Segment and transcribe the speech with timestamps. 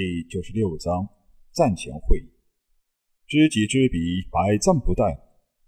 [0.00, 1.06] 第九十六章
[1.52, 2.18] 战前会。
[3.26, 5.14] 知己知彼，百战不殆。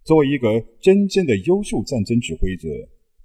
[0.04, 2.66] 作为一个真正的优秀战争指挥者，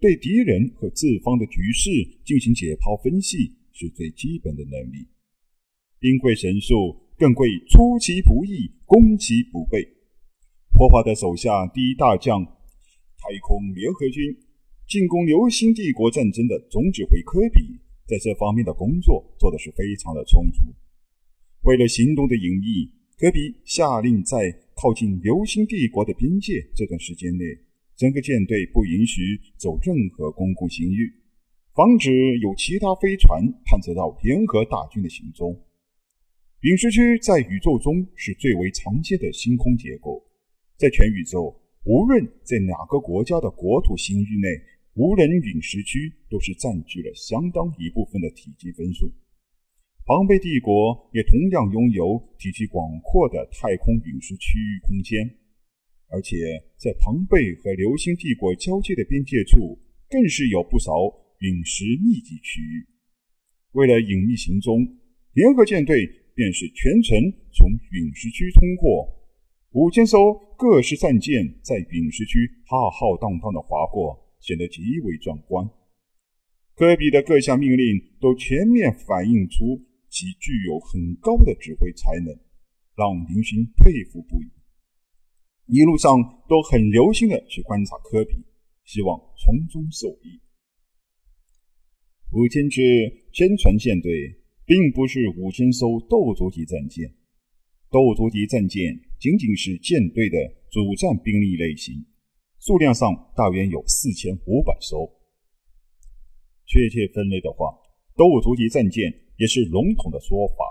[0.01, 1.89] 对敌人和自方的局势
[2.25, 5.07] 进行解剖分析是最基本的能力。
[5.97, 9.87] 兵贵神速，更贵出其不意，攻其不备。
[10.73, 14.35] 破华的手下第一大将，太空联合军
[14.89, 20.65] 进攻流星帝国战争的总指挥科比，在这方面的工作做的是非常的充足。
[21.67, 24.37] 为了行动的隐秘，科比下令在
[24.73, 27.43] 靠近流星帝国的边界这段时间内，
[27.97, 31.11] 整个舰队不允许走任何公共行域，
[31.75, 35.61] 防止有其他飞船探测到联合大军的行踪。
[36.61, 40.23] 陨石区在宇宙中是最为常见的星空结构，
[40.77, 41.53] 在全宇宙，
[41.83, 44.47] 无论在哪个国家的国土星域内，
[44.93, 49.11] 无人陨石区都是占据了相当一部分的体积分数。
[50.07, 55.19] 庞贝帝国也同样拥有体积广阔的太空陨石区域空间，
[56.07, 56.37] 而且
[56.77, 59.77] 在庞贝和流星帝国交界的边界处，
[60.09, 60.93] 更是有不少
[61.39, 62.87] 陨石密集区域。
[63.73, 64.87] 为了隐秘行踪，
[65.33, 66.23] 联合舰队。
[66.37, 67.17] 便是全程
[67.51, 69.09] 从陨石区通过，
[69.71, 71.33] 五千艘各式战舰
[71.63, 75.67] 在陨石区浩浩荡荡的划过，显得极为壮观。
[76.75, 82.33] 科比的各项命令都全面反映出其具有很高的指挥才能，
[82.95, 84.51] 让林勋佩服不已。
[85.67, 86.17] 一路上
[86.47, 88.43] 都很留心的去观察科比，
[88.85, 90.41] 希望从中受益。
[92.31, 92.81] 五千支
[93.31, 94.43] 宣传舰队。
[94.67, 97.09] 并不是五千艘斗族级战舰，
[97.89, 100.37] 斗族级战舰仅仅是舰队的
[100.69, 102.05] 主战兵力类型，
[102.59, 105.07] 数量上大约有四千五百艘。
[106.65, 107.79] 确切分类的话，
[108.17, 110.65] 斗族级战舰也是笼统的说法，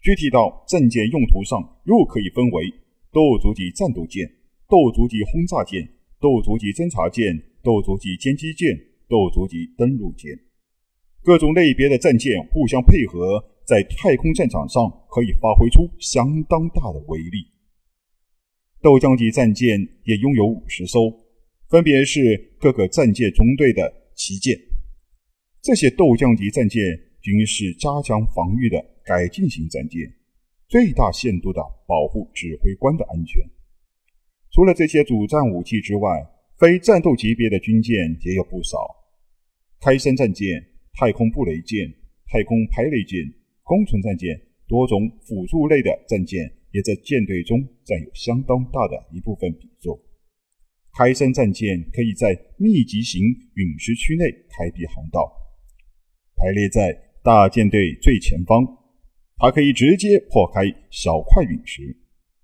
[0.00, 2.72] 具体到战舰用途上，又可以分为
[3.12, 4.24] 斗族级战斗舰、
[4.66, 5.86] 斗族级轰炸舰、
[6.18, 7.26] 斗族级侦察舰、
[7.62, 8.74] 斗族级歼击舰、
[9.06, 10.32] 斗族级登陆舰。
[11.22, 17.46] 各种类别的战舰互相配合，在太空战场上可以发挥出相当大的威力。
[18.80, 21.12] 斗将级战舰也拥有五十艘，
[21.68, 24.58] 分别是各个战舰中队的旗舰。
[25.64, 26.82] 这些斗将级战舰
[27.22, 30.02] 均是加强防御的改进型战舰，
[30.68, 33.42] 最大限度的保护指挥官的安全。
[34.52, 36.10] 除了这些主战武器之外，
[36.58, 38.76] 非战斗级别的军舰也有不少，
[39.80, 40.62] 开山战舰。
[40.96, 41.92] 太空布雷舰、
[42.28, 43.18] 太空排雷舰、
[43.64, 49.98] 工程战舰，多种辅助类的战舰也在舰队中占有相当大的一部分比重。
[50.96, 53.20] 开山战舰可以在密集型
[53.54, 55.26] 陨石区内开辟航道，
[56.44, 58.62] 排列在大舰队最前方，
[59.38, 60.60] 它可以直接破开
[60.90, 61.96] 小块陨石。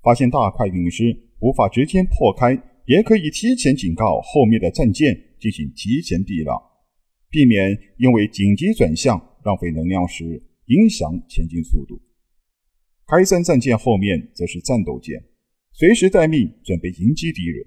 [0.03, 6.57] 发现大块陨石无法直接破开，也可以提前警告后面的战舰进行提前避让。
[7.29, 10.25] 避免因为紧急转向浪费能量时
[10.69, 12.01] 影响前进速度。
[13.07, 15.23] 开山战舰后面则是战斗舰，
[15.75, 17.67] 随时待命，准备迎击敌人。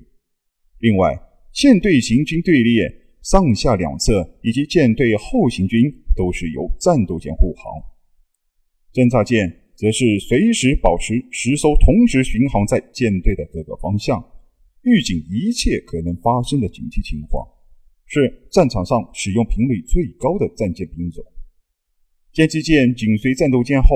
[0.80, 1.16] 另外，
[1.54, 2.92] 舰队行军队列
[3.24, 5.82] 上下两侧以及舰队后行军
[6.16, 7.74] 都是由战斗舰护航。
[8.94, 14.24] 侦察舰则是随时保持十艘同时巡航在舰队的各个方向，
[14.84, 17.48] 预警一切可能发生的紧急情况。
[18.06, 21.24] 是战场上使用频率最高的战舰兵种。
[22.32, 23.88] 歼击舰紧随战斗舰后，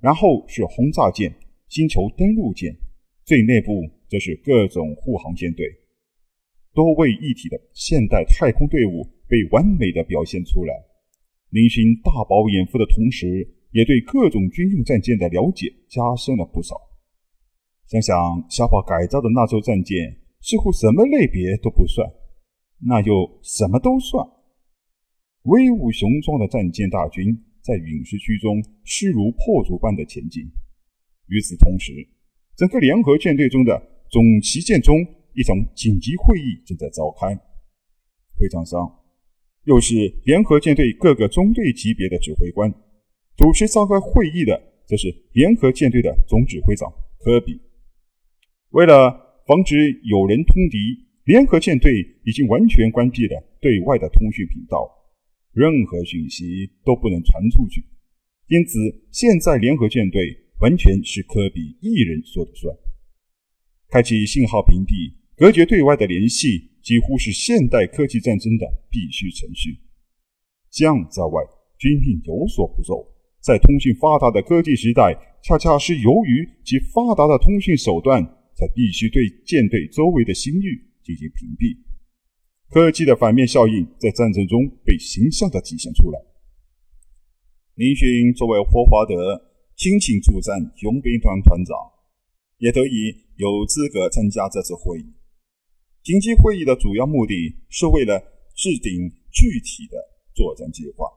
[0.00, 1.34] 然后是轰炸舰、
[1.68, 2.76] 星球登陆舰，
[3.24, 5.64] 最内部则是各种护航舰队，
[6.74, 10.74] 多位一体的现代太空队伍被完美的表现出来。
[11.50, 16.74] 林勋大饱眼福的同时，也对各种军用战舰的了解加深了不少。
[17.86, 18.16] 想想
[18.50, 19.96] 小宝改造的那艘战舰，
[20.40, 22.08] 似乎什么类别都不算。
[22.86, 23.12] 那就
[23.42, 24.26] 什么都算。
[25.44, 27.24] 威武雄壮的战舰大军
[27.62, 30.42] 在陨石区中势如破竹般的前进。
[31.28, 31.92] 与此同时，
[32.56, 33.80] 整个联合舰队中的
[34.10, 34.96] 总旗舰中，
[35.34, 37.34] 一场紧急会议正在召开。
[38.36, 39.00] 会场上，
[39.64, 39.94] 又是
[40.24, 42.72] 联合舰队各个中队级别的指挥官。
[43.36, 47.60] 主持召开会议的，则是联合舰队的总指挥长科比。
[48.70, 51.04] 为了防止有人通敌。
[51.24, 51.90] 联合舰队
[52.24, 54.86] 已经完全关闭了对外的通讯频道，
[55.54, 57.82] 任何讯息都不能传出去。
[58.48, 58.78] 因此，
[59.10, 60.20] 现在联合舰队
[60.60, 62.76] 完全是科比一人说了算。
[63.88, 69.76] 开启信号屏蔽，隔绝对外的联系，几乎是现代科技战争的必须程序。
[70.70, 71.42] 将在外，
[71.76, 73.04] 军令有所不受，
[73.40, 78.22] 在通讯发达的科技时代，恰恰是由于其发达的通讯手段，
[78.54, 81.76] 才必须对舰队周围的星域进行屏蔽。
[82.70, 86.18] 科技的反面效应在战争中被形象地体现出来。
[87.74, 91.76] 林勋作为霍华德亲情助战佣兵团团长，
[92.58, 95.12] 也得以有资格参加这次会议。
[96.04, 98.20] 紧急会议的主要目的是为了
[98.54, 99.96] 制定具体的
[100.34, 101.08] 作战计划。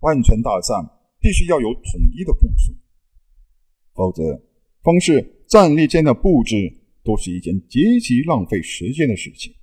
[0.00, 0.84] 万船大战
[1.20, 2.74] 必须要有统一的部署，
[3.94, 4.42] 否则，
[4.82, 6.56] 光是战列舰的布置
[7.04, 9.54] 都是一件极其浪费时间的事情。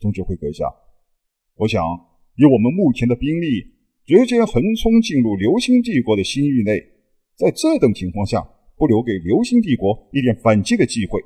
[0.00, 0.64] 总指挥阁下，
[1.54, 1.80] 我想
[2.34, 3.64] 以我们目前的兵力，
[4.06, 6.80] 直接横冲进入流星帝国的星域内，
[7.36, 8.42] 在这等情况下，
[8.76, 11.22] 不留给流星帝国一点反击的机会，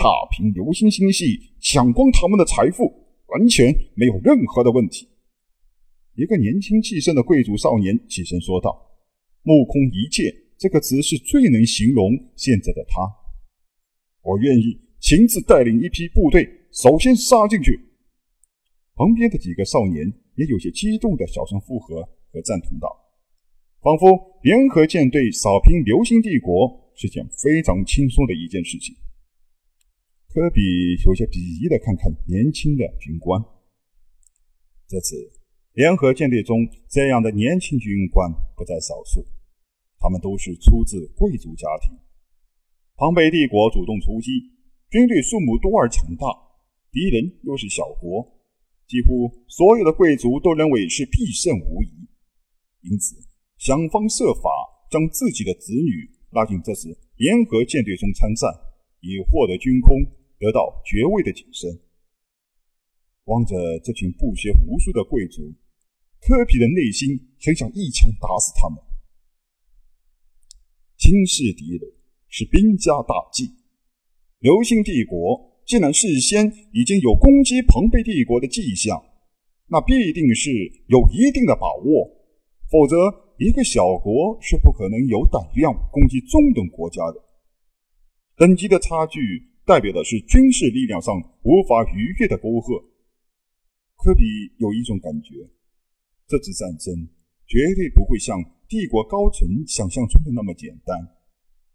[0.00, 2.90] 踏平流星星系，抢光他们的财富，
[3.26, 5.06] 完全没有任何的问题。
[6.14, 8.96] 一个年轻气盛的贵族少年起身说道
[9.44, 12.96] ：“目空一切这个词是最能形容现在的他。
[14.22, 17.78] 我愿意亲自带领一批部队，首先杀进去。”
[18.96, 22.00] 旁边的几个少年也有些激动的小声附和
[22.32, 22.88] 和赞同道，
[23.82, 28.96] 仿佛联合舰队扫平流星帝国是件非常轻松的一件事情。
[30.32, 30.62] 科比
[31.04, 33.42] 有些鄙夷的看看年轻的军官，
[34.86, 35.16] 这次
[35.72, 36.56] 联合舰队中
[36.88, 39.26] 这样的年轻军官不在少数，
[39.98, 41.98] 他们都是出自贵族家庭。
[42.94, 44.30] 庞贝帝国主动出击，
[44.88, 46.26] 军队数目多而强大，
[46.92, 48.22] 敌人又是小国。
[48.86, 52.06] 几乎所有的贵族都认为是必胜无疑，
[52.82, 53.16] 因此
[53.58, 54.48] 想方设法
[54.92, 58.48] 将自己的子女拉进这次联合舰队中参战，
[59.00, 59.98] 以获得军功，
[60.40, 61.70] 得到爵位的晋升。
[63.26, 65.54] 望着这群不学无术的贵族，
[66.20, 68.82] 科比的内心很想一枪打死他们。
[70.96, 71.80] 轻视敌人
[72.28, 73.44] 是兵家大忌，
[74.40, 75.48] 流星帝国。
[75.66, 79.00] 既然事先已经有攻击庞贝帝国的迹象，
[79.68, 80.50] 那必定是
[80.88, 82.10] 有一定的把握，
[82.68, 82.96] 否则
[83.38, 87.22] 一个小国是不可能有胆量攻击中等国家的。
[88.36, 89.20] 等级的差距
[89.70, 92.74] 代表的是军事力量上无法逾越的沟壑。
[93.94, 94.24] 科比
[94.58, 95.46] 有一种感觉，
[96.26, 96.92] 这次战争
[97.46, 100.98] 绝对不会像帝国高层想象中的那么简单，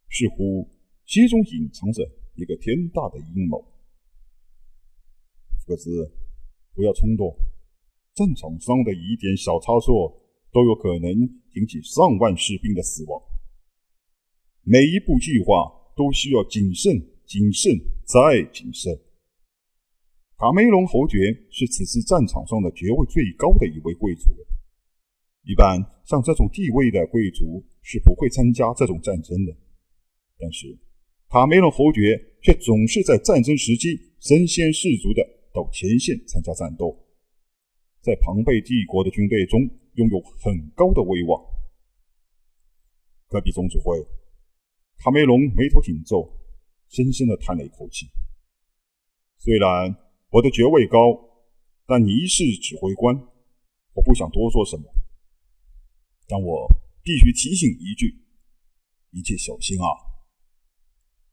[0.10, 0.70] 似乎
[1.06, 2.04] 其中隐藏着
[2.36, 3.64] 一个天大的阴谋。
[5.66, 5.88] 可是，
[6.74, 7.34] 不要冲动。
[8.14, 10.12] 战场上的一点小差错，
[10.52, 11.10] 都有可能
[11.54, 13.22] 引起上万士兵的死亡。
[14.64, 16.92] 每一步计划都需要谨慎、
[17.26, 18.94] 谨慎再谨慎。
[20.38, 21.18] 卡梅隆侯爵
[21.50, 24.30] 是此次战场上的爵位最高的一位贵族。
[25.44, 29.56] 一般像这种地位的贵族是不会参加这种战争的。
[30.38, 30.78] 但是，
[31.30, 32.02] 卡梅隆侯爵
[32.42, 35.36] 却总是在战争时期身先士卒的。
[35.56, 36.94] 到前线参加战斗，
[38.02, 39.62] 在庞贝帝国的军队中
[39.94, 41.42] 拥有很高的威望。
[43.30, 43.98] 科比总指挥
[44.98, 46.30] 卡梅隆眉头紧皱，
[46.90, 48.08] 深深的叹了一口气。
[49.38, 49.96] 虽然
[50.30, 51.00] 我的爵位高，
[51.86, 53.16] 但你是指挥官，
[53.94, 54.84] 我不想多说什么。
[56.28, 56.68] 但我
[57.04, 58.14] 必须提醒一句：
[59.12, 59.86] 一切小心啊！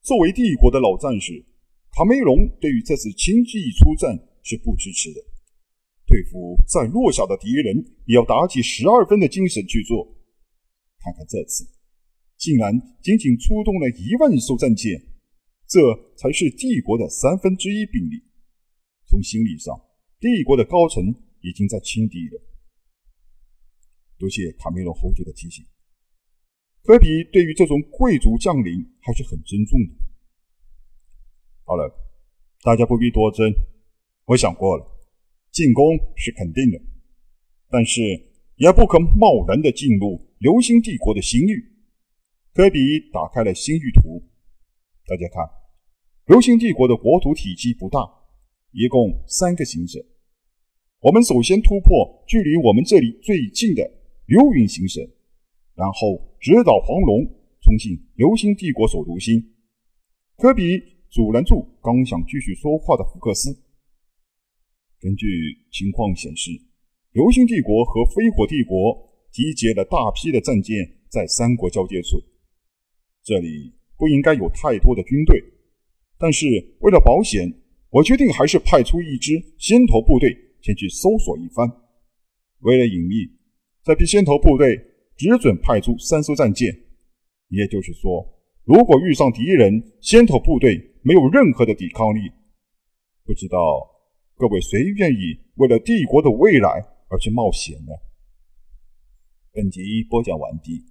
[0.02, 1.46] 作为帝国的老战士。
[1.94, 5.20] 卡梅隆对于这次轻骑出战是不支持的，
[6.06, 10.02] 对付再弱小的敌人也要打起十二分的精神去做。
[11.00, 11.68] 看看这次，
[12.38, 14.98] 竟然仅仅出动了一万艘战舰，
[15.72, 15.80] 这
[16.18, 18.22] 才是帝国的三分之一兵力。
[19.06, 19.74] 从心理上，
[20.20, 21.02] 帝国的高层
[21.40, 22.38] 已经在轻敌了。
[24.18, 25.64] 多谢卡梅隆侯爵的提醒。
[26.82, 29.94] 科比对于这种贵族将领还是很尊重的。
[31.64, 31.90] 好了，
[32.60, 33.50] 大家不必多争。
[34.26, 34.84] 我想过了，
[35.52, 36.78] 进攻是肯定的，
[37.70, 38.02] 但是
[38.56, 41.64] 也不可贸然的进入流星帝国的星域。
[42.52, 42.78] 科比
[43.10, 44.22] 打开了星域图，
[45.06, 45.42] 大家看，
[46.32, 48.00] 流星帝国的国土体积不大，
[48.70, 50.02] 一共三个行省。
[51.00, 53.82] 我们首先突破距离我们这里最近的
[54.24, 55.06] 流云行省，
[55.74, 57.22] 然后直捣黄龙，
[57.60, 59.44] 冲进流星帝国首都星。
[60.38, 60.80] 科比。
[61.10, 63.54] 阻拦住刚想继续说话的福克斯。
[64.98, 65.26] 根据
[65.70, 66.50] 情况显示，
[67.12, 68.96] 流星帝国和飞火帝国
[69.30, 70.76] 集结了大批的战舰
[71.10, 72.16] 在三国交界处，
[73.22, 75.38] 这里不应该有太多的军队。
[76.22, 76.46] 但是
[76.78, 77.52] 为了保险，
[77.90, 81.68] 我决定还是派出一支先头部队前去搜索一番。
[82.60, 83.28] 为了隐秘，
[83.82, 84.76] 这批先头部队
[85.16, 86.72] 只准派出三艘战舰。
[87.48, 88.24] 也就是说，
[88.62, 92.30] 如果遇上敌人先头部队没有任何的抵抗力，
[93.24, 93.58] 不知道
[94.36, 96.68] 各位谁愿意为了帝国的未来
[97.08, 97.90] 而去冒险呢？
[99.52, 100.84] 本集播讲完毕，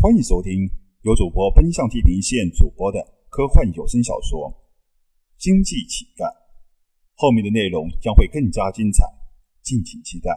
[0.00, 0.66] 欢迎收听
[1.02, 4.50] 由主播奔向地平线主播的科幻有声小说
[5.36, 6.24] 《经济乞丐》，
[7.14, 9.04] 后面的内容将会更加精彩，
[9.62, 10.30] 敬请期待。